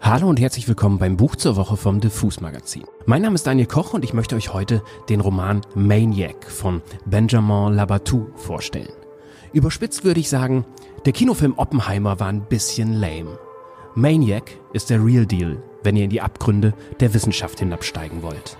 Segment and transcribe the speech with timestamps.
[0.00, 2.84] Hallo und herzlich willkommen beim Buch zur Woche vom Diffus Magazin.
[3.06, 7.72] Mein Name ist Daniel Koch und ich möchte euch heute den Roman Maniac von Benjamin
[7.72, 8.92] Labatou vorstellen.
[9.52, 10.64] Überspitzt würde ich sagen,
[11.06, 13.38] der Kinofilm Oppenheimer war ein bisschen lame.
[13.94, 18.56] Maniac ist der Real Deal, wenn ihr in die Abgründe der Wissenschaft hinabsteigen wollt.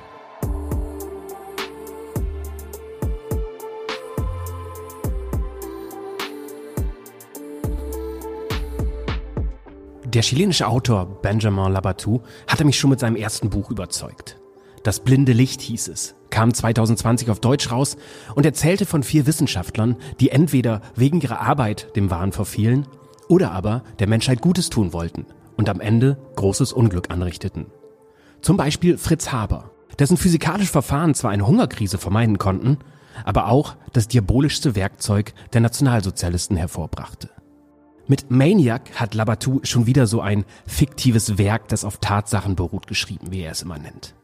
[10.16, 14.40] Der chilenische Autor Benjamin Labatou hatte mich schon mit seinem ersten Buch überzeugt.
[14.82, 17.98] Das blinde Licht hieß es, kam 2020 auf Deutsch raus
[18.34, 22.88] und erzählte von vier Wissenschaftlern, die entweder wegen ihrer Arbeit dem Wahn verfielen
[23.28, 25.26] oder aber der Menschheit Gutes tun wollten
[25.58, 27.66] und am Ende großes Unglück anrichteten.
[28.40, 32.78] Zum Beispiel Fritz Haber, dessen physikalische Verfahren zwar eine Hungerkrise vermeiden konnten,
[33.26, 37.28] aber auch das diabolischste Werkzeug der Nationalsozialisten hervorbrachte.
[38.08, 43.32] Mit Maniac hat Labatou schon wieder so ein fiktives Werk, das auf Tatsachen beruht, geschrieben,
[43.32, 44.14] wie er es immer nennt.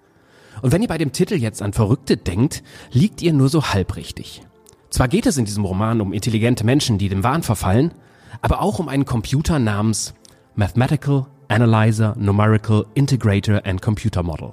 [0.61, 2.63] Und wenn ihr bei dem Titel jetzt an Verrückte denkt,
[2.93, 4.43] liegt ihr nur so halb richtig.
[4.91, 7.93] Zwar geht es in diesem Roman um intelligente Menschen, die dem Wahn verfallen,
[8.41, 10.15] aber auch um einen Computer namens
[10.55, 14.53] Mathematical Analyzer Numerical Integrator and Computer Model,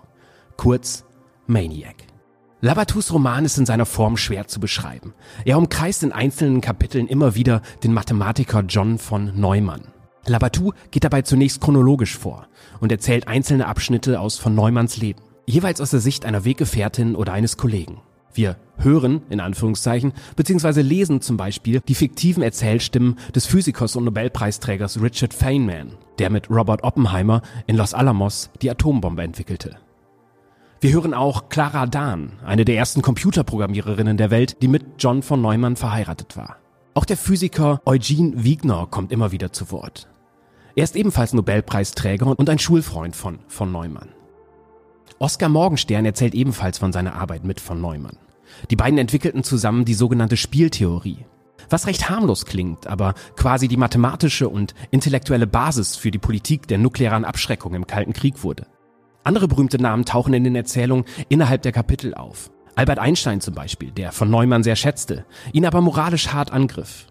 [0.57, 1.05] kurz
[1.45, 2.08] Maniac.
[2.61, 5.13] Labatous Roman ist in seiner Form schwer zu beschreiben.
[5.45, 9.93] Er umkreist in einzelnen Kapiteln immer wieder den Mathematiker John von Neumann.
[10.25, 12.47] Labatou geht dabei zunächst chronologisch vor
[12.81, 17.31] und erzählt einzelne Abschnitte aus von Neumanns Leben, jeweils aus der Sicht einer Weggefährtin oder
[17.31, 18.01] eines Kollegen.
[18.33, 25.01] Wir hören, in Anführungszeichen, beziehungsweise lesen zum Beispiel die fiktiven Erzählstimmen des Physikers und Nobelpreisträgers
[25.01, 29.77] Richard Feynman, der mit Robert Oppenheimer in Los Alamos die Atombombe entwickelte.
[30.81, 35.41] Wir hören auch Clara Dahn, eine der ersten Computerprogrammiererinnen der Welt, die mit John von
[35.41, 36.55] Neumann verheiratet war.
[36.93, 40.07] Auch der Physiker Eugene Wiegner kommt immer wieder zu Wort.
[40.77, 44.13] Er ist ebenfalls Nobelpreisträger und ein Schulfreund von von Neumann.
[45.19, 48.17] Oskar Morgenstern erzählt ebenfalls von seiner Arbeit mit von Neumann.
[48.69, 51.25] Die beiden entwickelten zusammen die sogenannte Spieltheorie.
[51.69, 56.77] Was recht harmlos klingt, aber quasi die mathematische und intellektuelle Basis für die Politik der
[56.77, 58.65] nuklearen Abschreckung im Kalten Krieg wurde.
[59.23, 62.51] Andere berühmte Namen tauchen in den Erzählungen innerhalb der Kapitel auf.
[62.75, 67.07] Albert Einstein zum Beispiel, der von Neumann sehr schätzte, ihn aber moralisch hart angriff.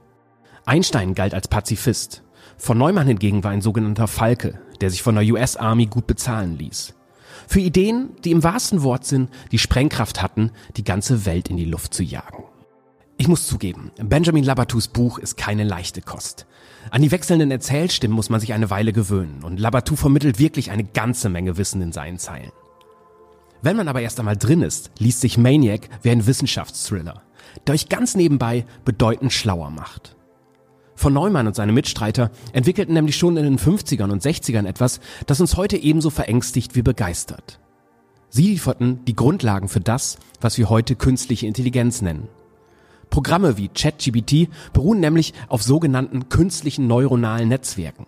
[0.64, 2.22] Einstein galt als Pazifist.
[2.56, 6.56] Von Neumann hingegen war ein sogenannter Falke, der sich von der US Army gut bezahlen
[6.56, 6.94] ließ.
[7.46, 11.94] Für Ideen, die im wahrsten Wortsinn die Sprengkraft hatten, die ganze Welt in die Luft
[11.94, 12.44] zu jagen.
[13.20, 16.46] Ich muss zugeben, Benjamin Labatous Buch ist keine leichte Kost.
[16.92, 20.84] An die wechselnden Erzählstimmen muss man sich eine Weile gewöhnen und Labatou vermittelt wirklich eine
[20.84, 22.52] ganze Menge Wissen in seinen Zeilen.
[23.60, 27.22] Wenn man aber erst einmal drin ist, liest sich Maniac wie ein Wissenschaftsthriller,
[27.66, 30.14] der euch ganz nebenbei bedeutend schlauer macht.
[30.94, 35.40] Von Neumann und seine Mitstreiter entwickelten nämlich schon in den 50ern und 60ern etwas, das
[35.40, 37.58] uns heute ebenso verängstigt wie begeistert.
[38.28, 42.28] Sie lieferten die Grundlagen für das, was wir heute künstliche Intelligenz nennen.
[43.10, 48.06] Programme wie ChatGPT beruhen nämlich auf sogenannten künstlichen neuronalen Netzwerken,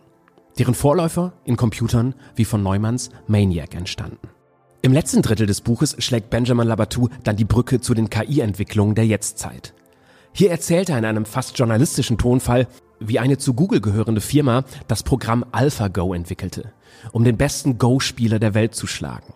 [0.59, 4.29] deren Vorläufer in Computern wie von Neumanns Maniac entstanden.
[4.83, 9.07] Im letzten Drittel des Buches schlägt Benjamin Labatou dann die Brücke zu den KI-Entwicklungen der
[9.07, 9.75] Jetztzeit.
[10.33, 12.67] Hier erzählt er in einem fast journalistischen Tonfall,
[12.99, 16.73] wie eine zu Google gehörende Firma das Programm AlphaGo entwickelte,
[17.13, 19.35] um den besten Go-Spieler der Welt zu schlagen.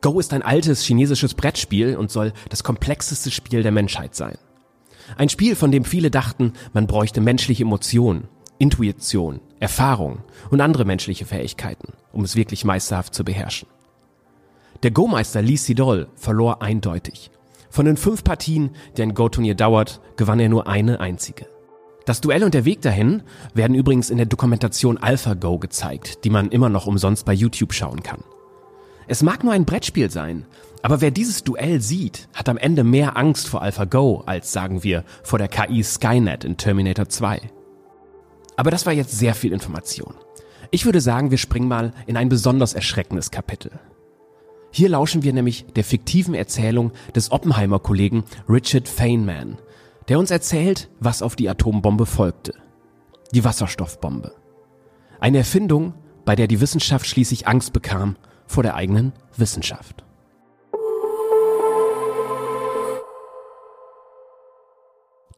[0.00, 4.36] Go ist ein altes chinesisches Brettspiel und soll das komplexeste Spiel der Menschheit sein.
[5.16, 8.28] Ein Spiel, von dem viele dachten, man bräuchte menschliche Emotionen,
[8.58, 10.18] Intuition, Erfahrung
[10.50, 13.68] und andere menschliche Fähigkeiten, um es wirklich meisterhaft zu beherrschen.
[14.82, 17.30] Der Go-Meister Lee Sedol verlor eindeutig.
[17.70, 21.46] Von den fünf Partien, die ein Go-Turnier dauert, gewann er nur eine einzige.
[22.06, 23.22] Das Duell und der Weg dahin
[23.54, 28.02] werden übrigens in der Dokumentation AlphaGo gezeigt, die man immer noch umsonst bei YouTube schauen
[28.02, 28.22] kann.
[29.06, 30.46] Es mag nur ein Brettspiel sein,
[30.82, 35.04] aber wer dieses Duell sieht, hat am Ende mehr Angst vor AlphaGo als, sagen wir,
[35.22, 37.40] vor der KI Skynet in Terminator 2.
[38.56, 40.14] Aber das war jetzt sehr viel Information.
[40.70, 43.72] Ich würde sagen, wir springen mal in ein besonders erschreckendes Kapitel.
[44.70, 49.58] Hier lauschen wir nämlich der fiktiven Erzählung des Oppenheimer-Kollegen Richard Feynman,
[50.08, 52.54] der uns erzählt, was auf die Atombombe folgte.
[53.32, 54.32] Die Wasserstoffbombe.
[55.20, 60.04] Eine Erfindung, bei der die Wissenschaft schließlich Angst bekam vor der eigenen Wissenschaft.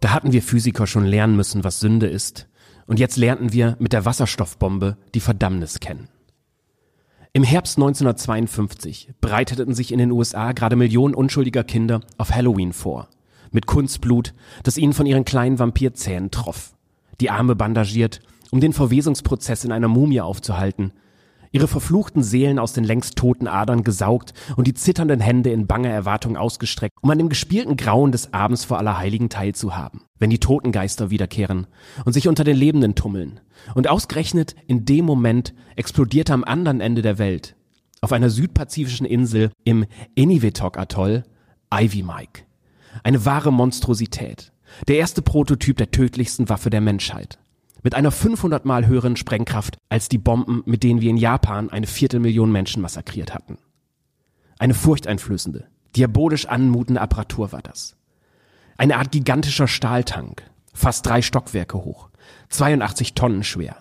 [0.01, 2.49] Da hatten wir Physiker schon lernen müssen, was Sünde ist,
[2.87, 6.09] und jetzt lernten wir mit der Wasserstoffbombe die Verdammnis kennen.
[7.33, 13.09] Im Herbst 1952 breiteten sich in den USA gerade Millionen unschuldiger Kinder auf Halloween vor,
[13.51, 14.33] mit Kunstblut,
[14.63, 16.75] das ihnen von ihren kleinen Vampirzähnen troff,
[17.21, 18.21] die Arme bandagiert,
[18.51, 20.93] um den Verwesungsprozess in einer Mumie aufzuhalten,
[21.53, 25.91] ihre verfluchten Seelen aus den längst toten Adern gesaugt und die zitternden Hände in banger
[25.91, 31.11] Erwartung ausgestreckt, um an dem gespielten Grauen des Abends vor Allerheiligen teilzuhaben, wenn die Totengeister
[31.11, 31.67] wiederkehren
[32.05, 33.41] und sich unter den Lebenden tummeln.
[33.75, 37.57] Und ausgerechnet in dem Moment explodierte am anderen Ende der Welt,
[38.01, 41.25] auf einer südpazifischen Insel im Eniwetok-Atoll,
[41.73, 42.43] Ivy Mike.
[43.03, 44.53] Eine wahre Monstrosität.
[44.89, 47.39] Der erste Prototyp der tödlichsten Waffe der Menschheit
[47.83, 51.87] mit einer 500 mal höheren Sprengkraft als die Bomben, mit denen wir in Japan eine
[51.87, 53.59] Viertelmillion Menschen massakriert hatten.
[54.59, 57.97] Eine furchteinflößende, diabolisch anmutende Apparatur war das.
[58.79, 60.43] Eine Art gigantischer Stahltank,
[60.75, 62.11] fast drei Stockwerke hoch,
[62.51, 63.77] 82 Tonnen schwer,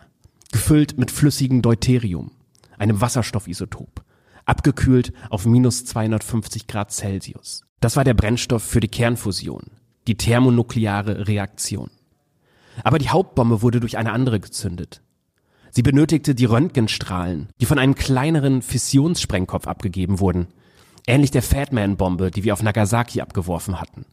[0.52, 2.32] gefüllt mit flüssigem Deuterium,
[2.78, 4.04] einem Wasserstoffisotop,
[4.46, 7.64] abgekühlt auf minus 250 Grad Celsius.
[7.80, 9.64] Das war der Brennstoff für die Kernfusion,
[10.08, 11.90] die thermonukleare Reaktion.
[12.84, 15.02] Aber die Hauptbombe wurde durch eine andere gezündet.
[15.72, 20.48] Sie benötigte die Röntgenstrahlen, die von einem kleineren Fissionssprengkopf abgegeben wurden,
[21.06, 24.06] ähnlich der Fatman-Bombe, die wir auf Nagasaki abgeworfen hatten.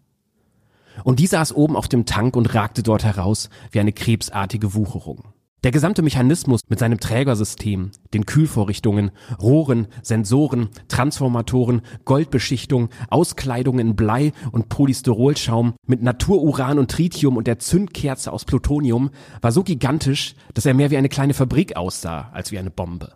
[1.04, 5.31] Und die saß oben auf dem Tank und ragte dort heraus wie eine krebsartige Wucherung.
[5.64, 14.32] Der gesamte Mechanismus mit seinem Trägersystem, den Kühlvorrichtungen, Rohren, Sensoren, Transformatoren, Goldbeschichtung, Auskleidungen in Blei
[14.50, 19.10] und Polystyrolschaum mit Natururan und Tritium und der Zündkerze aus Plutonium
[19.40, 23.12] war so gigantisch, dass er mehr wie eine kleine Fabrik aussah als wie eine Bombe.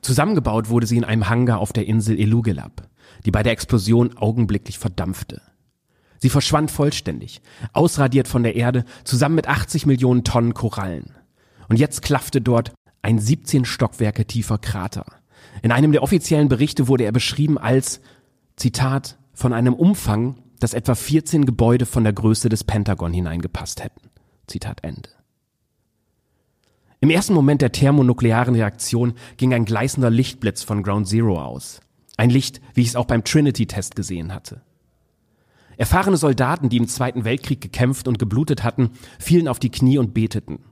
[0.00, 2.88] Zusammengebaut wurde sie in einem Hangar auf der Insel Elugelab,
[3.26, 5.42] die bei der Explosion augenblicklich verdampfte.
[6.20, 7.42] Sie verschwand vollständig,
[7.72, 11.17] ausradiert von der Erde, zusammen mit 80 Millionen Tonnen Korallen.
[11.68, 12.72] Und jetzt klaffte dort
[13.02, 15.06] ein 17 Stockwerke tiefer Krater.
[15.62, 18.00] In einem der offiziellen Berichte wurde er beschrieben als,
[18.56, 24.10] Zitat, von einem Umfang, dass etwa 14 Gebäude von der Größe des Pentagon hineingepasst hätten.
[24.46, 25.10] Zitat Ende.
[27.00, 31.80] Im ersten Moment der thermonuklearen Reaktion ging ein gleißender Lichtblitz von Ground Zero aus.
[32.16, 34.62] Ein Licht, wie ich es auch beim Trinity-Test gesehen hatte.
[35.76, 40.12] Erfahrene Soldaten, die im Zweiten Weltkrieg gekämpft und geblutet hatten, fielen auf die Knie und
[40.12, 40.64] beteten.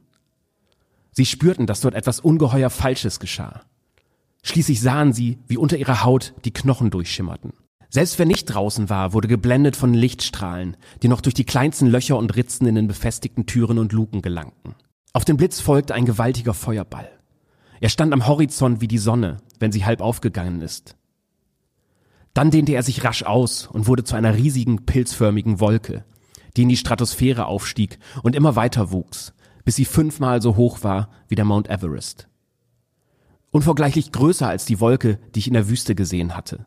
[1.17, 3.63] Sie spürten, dass dort etwas ungeheuer Falsches geschah.
[4.43, 7.55] Schließlich sahen sie, wie unter ihrer Haut die Knochen durchschimmerten.
[7.89, 12.19] Selbst wer nicht draußen war, wurde geblendet von Lichtstrahlen, die noch durch die kleinsten Löcher
[12.19, 14.75] und Ritzen in den befestigten Türen und Luken gelangten.
[15.15, 17.09] Auf den Blitz folgte ein gewaltiger Feuerball.
[17.81, 20.97] Er stand am Horizont wie die Sonne, wenn sie halb aufgegangen ist.
[22.35, 26.05] Dann dehnte er sich rasch aus und wurde zu einer riesigen pilzförmigen Wolke,
[26.57, 29.33] die in die Stratosphäre aufstieg und immer weiter wuchs,
[29.67, 32.29] bis sie fünfmal so hoch war wie der Mount Everest.
[33.51, 36.67] Unvergleichlich größer als die Wolke, die ich in der Wüste gesehen hatte.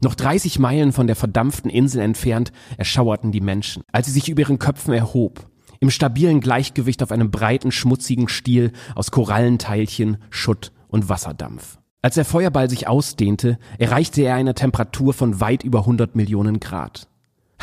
[0.00, 4.42] Noch 30 Meilen von der verdampften Insel entfernt erschauerten die Menschen, als sie sich über
[4.42, 5.48] ihren Köpfen erhob,
[5.78, 11.78] im stabilen Gleichgewicht auf einem breiten, schmutzigen Stiel aus Korallenteilchen, Schutt und Wasserdampf.
[12.02, 17.08] Als der Feuerball sich ausdehnte, erreichte er eine Temperatur von weit über 100 Millionen Grad.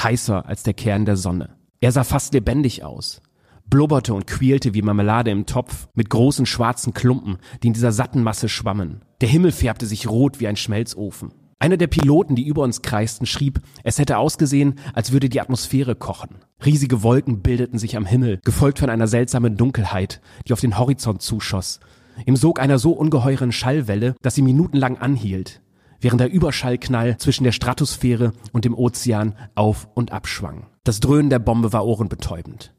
[0.02, 1.56] Heißer als der Kern der Sonne.
[1.82, 3.22] Er sah fast lebendig aus,
[3.70, 8.24] blubberte und quielte wie Marmelade im Topf mit großen schwarzen Klumpen, die in dieser satten
[8.24, 9.02] Masse schwammen.
[9.22, 11.34] Der Himmel färbte sich rot wie ein Schmelzofen.
[11.58, 15.96] Einer der Piloten, die über uns kreisten, schrieb, es hätte ausgesehen, als würde die Atmosphäre
[15.96, 16.36] kochen.
[16.64, 21.22] Riesige Wolken bildeten sich am Himmel, gefolgt von einer seltsamen Dunkelheit, die auf den Horizont
[21.22, 21.80] zuschoss.
[22.26, 25.62] Im Sog einer so ungeheuren Schallwelle, dass sie minutenlang anhielt,
[26.02, 30.68] während der Überschallknall zwischen der Stratosphäre und dem Ozean auf und abschwang.
[30.84, 32.75] Das Dröhnen der Bombe war ohrenbetäubend.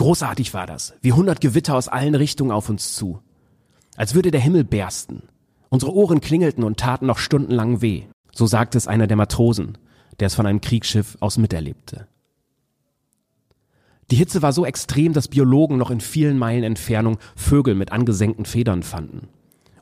[0.00, 3.20] Großartig war das, wie hundert Gewitter aus allen Richtungen auf uns zu.
[3.96, 5.24] Als würde der Himmel bersten.
[5.68, 8.04] Unsere Ohren klingelten und taten noch stundenlang weh.
[8.32, 9.76] So sagte es einer der Matrosen,
[10.18, 12.06] der es von einem Kriegsschiff aus miterlebte.
[14.10, 18.46] Die Hitze war so extrem, dass Biologen noch in vielen Meilen Entfernung Vögel mit angesenkten
[18.46, 19.28] Federn fanden.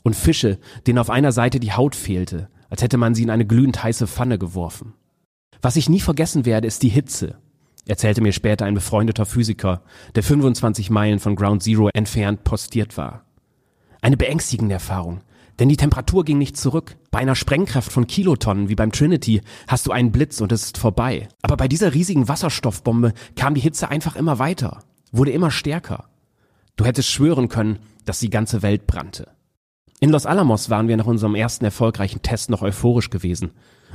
[0.03, 0.59] Und Fische,
[0.89, 4.09] denen auf einer Seite die Haut fehlte, als hätte man sie in eine glühend heiße
[4.09, 4.95] Pfanne geworfen.
[5.63, 7.39] Was ich nie vergessen werde, ist die Hitze,
[7.89, 9.83] erzählte mir später ein befreundeter Physiker,
[10.15, 13.25] der 25 Meilen von Ground Zero entfernt postiert war.
[14.01, 15.21] Eine beängstigende Erfahrung,
[15.59, 16.97] denn die Temperatur ging nicht zurück.
[17.11, 20.79] Bei einer Sprengkraft von Kilotonnen wie beim Trinity hast du einen Blitz und es ist
[20.79, 21.29] vorbei.
[21.43, 24.81] Aber bei dieser riesigen Wasserstoffbombe kam die Hitze einfach immer weiter,
[25.11, 26.05] wurde immer stärker.
[26.77, 29.33] Du hättest schwören können, dass die ganze Welt brannte.
[30.01, 33.51] In Los Alamos waren wir nach unserem ersten erfolgreichen Test noch euphorisch gewesen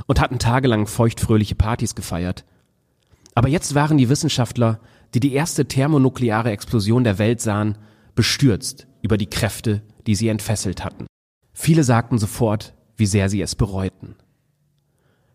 [0.06, 2.44] und hatten tagelang feuchtfröhliche Partys gefeiert.
[3.34, 4.80] Aber jetzt waren die Wissenschaftler,
[5.14, 7.78] die die erste thermonukleare Explosion der Welt sahen,
[8.14, 11.06] bestürzt über die Kräfte, die sie entfesselt hatten.
[11.52, 14.16] Viele sagten sofort, wie sehr sie es bereuten.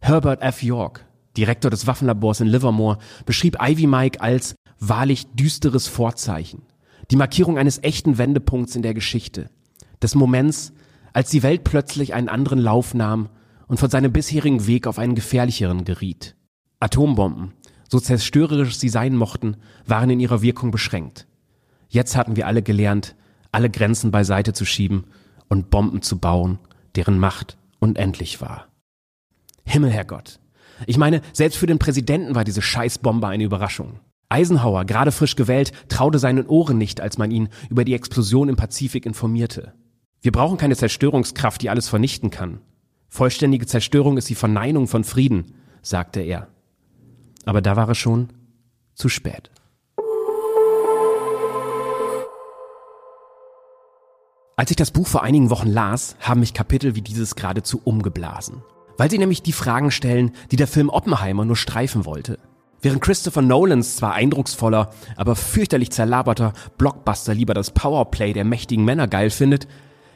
[0.02, 0.64] Herbert F.
[0.64, 6.64] York, Direktor des Waffenlabors in Livermore, beschrieb Ivy Mike als wahrlich düsteres Vorzeichen,
[7.12, 9.50] die Markierung eines echten Wendepunkts in der Geschichte,
[10.02, 10.72] Des Moments,
[11.12, 13.30] als die Welt plötzlich einen anderen Lauf nahm
[13.68, 16.36] und von seinem bisherigen Weg auf einen gefährlicheren geriet.
[16.80, 17.54] Atombomben,
[17.90, 21.28] so zerstörerisch sie sein mochten, waren in ihrer Wirkung beschränkt.
[21.90, 23.16] Jetzt hatten wir alle gelernt,
[23.52, 25.06] alle Grenzen beiseite zu schieben
[25.48, 26.60] und Bomben zu bauen,
[26.96, 28.68] deren Macht unendlich war.
[29.66, 30.40] Himmel, Herrgott.
[30.86, 34.00] Ich meine, selbst für den Präsidenten war diese Scheißbombe eine Überraschung.
[34.30, 38.56] Eisenhower, gerade frisch gewählt, traute seinen Ohren nicht, als man ihn über die Explosion im
[38.56, 39.74] Pazifik informierte.
[40.22, 42.62] Wir brauchen keine Zerstörungskraft, die alles vernichten kann.
[43.08, 46.50] Vollständige Zerstörung ist die Verneinung von Frieden, sagte er.
[47.46, 48.30] Aber da war es schon
[48.94, 49.50] zu spät.
[54.56, 58.62] Als ich das Buch vor einigen Wochen las, haben mich Kapitel wie dieses geradezu umgeblasen.
[58.98, 62.40] Weil sie nämlich die Fragen stellen, die der Film Oppenheimer nur streifen wollte.
[62.82, 69.08] Während Christopher Nolans zwar eindrucksvoller, aber fürchterlich zerlaberter Blockbuster lieber das Powerplay der mächtigen Männer
[69.08, 69.68] geil findet,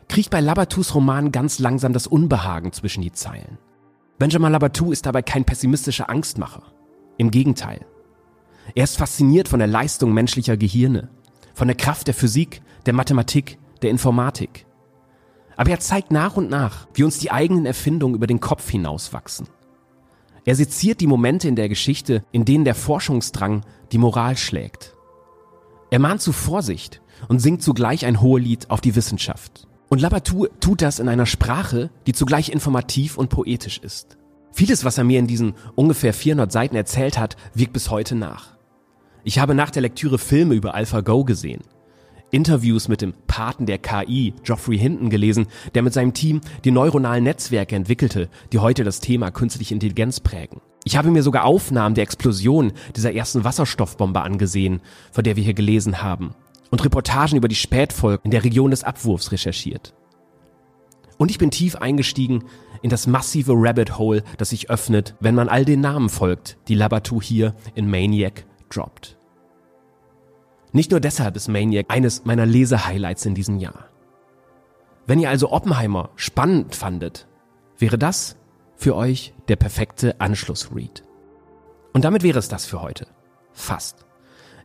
[0.09, 3.57] kriecht bei Labatus Roman ganz langsam das Unbehagen zwischen die Zeilen.
[4.17, 6.63] Benjamin Labatou ist dabei kein pessimistischer Angstmacher.
[7.17, 7.85] Im Gegenteil.
[8.75, 11.09] Er ist fasziniert von der Leistung menschlicher Gehirne,
[11.53, 14.65] von der Kraft der Physik, der Mathematik, der Informatik.
[15.55, 19.47] Aber er zeigt nach und nach, wie uns die eigenen Erfindungen über den Kopf hinauswachsen.
[20.45, 24.93] Er seziert die Momente in der Geschichte, in denen der Forschungsdrang die Moral schlägt.
[25.89, 29.67] Er mahnt zu Vorsicht und singt zugleich ein Hohelied auf die Wissenschaft.
[29.89, 34.17] Und Labatou tut das in einer Sprache, die zugleich informativ und poetisch ist.
[34.53, 38.49] Vieles, was er mir in diesen ungefähr 400 Seiten erzählt hat, wirkt bis heute nach.
[39.23, 41.61] Ich habe nach der Lektüre Filme über AlphaGo gesehen.
[42.29, 47.23] Interviews mit dem Paten der KI, Geoffrey Hinton, gelesen, der mit seinem Team die neuronalen
[47.23, 50.61] Netzwerke entwickelte, die heute das Thema künstliche Intelligenz prägen.
[50.83, 54.81] Ich habe mir sogar Aufnahmen der Explosion dieser ersten Wasserstoffbombe angesehen,
[55.11, 56.35] von der wir hier gelesen haben,
[56.69, 59.93] und Reportagen über die Spätfolgen in der Region des Abwurfs recherchiert.
[61.17, 62.45] Und ich bin tief eingestiegen
[62.81, 66.75] in das massive Rabbit Hole, das sich öffnet, wenn man all den Namen folgt, die
[66.75, 69.17] Labatou hier in Maniac droppt.
[70.71, 73.85] Nicht nur deshalb ist Maniac eines meiner Lesehighlights in diesem Jahr.
[75.05, 77.27] Wenn ihr also Oppenheimer spannend fandet,
[77.77, 78.37] wäre das
[78.75, 81.03] für euch der perfekte Anschlussread.
[81.93, 83.07] Und damit wäre es das für heute.
[83.51, 84.05] Fast.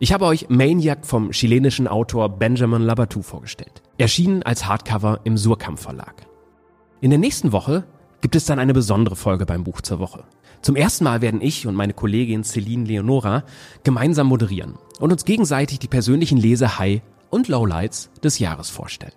[0.01, 3.83] Ich habe euch Maniac vom chilenischen Autor Benjamin Labatou vorgestellt.
[3.99, 6.28] Erschienen als Hardcover im Surkamp Verlag.
[7.01, 7.85] In der nächsten Woche
[8.21, 10.25] gibt es dann eine besondere Folge beim Buch zur Woche.
[10.63, 13.45] Zum ersten Mal werden ich und meine Kollegin Celine Leonora
[13.85, 19.13] gemeinsam moderieren und uns gegenseitig die persönlichen Lese-High- und Lowlights des Jahres vorstellen.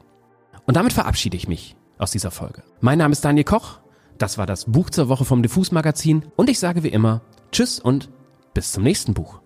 [0.67, 2.61] Und damit verabschiede ich mich aus dieser Folge.
[2.81, 3.79] Mein Name ist Daniel Koch,
[4.19, 7.21] das war das Buch zur Woche vom Diffus Magazin und ich sage wie immer
[7.51, 8.11] Tschüss und
[8.53, 9.40] bis zum nächsten Buch.